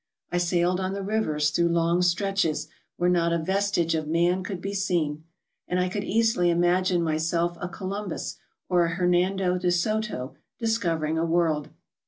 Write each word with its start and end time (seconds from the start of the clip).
I 0.31 0.39
sailed 0.39 0.79
on 0.79 0.93
the 0.93 1.03
rivers 1.03 1.51
through 1.51 1.67
long 1.69 2.01
stretches 2.01 2.67
where 2.97 3.07
not 3.07 3.31
a 3.31 3.37
vestige 3.37 3.93
of 3.93 4.07
man 4.07 4.41
could 4.43 4.59
be 4.59 4.73
seen, 4.73 5.25
and 5.67 5.79
I 5.79 5.89
could 5.89 6.03
easily 6.03 6.49
imagine 6.49 7.03
myself 7.03 7.55
a 7.61 7.69
Columbus 7.69 8.37
or 8.67 8.83
a 8.83 8.95
Hernando 8.95 9.59
de 9.59 9.69
Soto 9.71 10.33
discovering 10.57 11.19
a 11.19 11.23
world. 11.25 11.69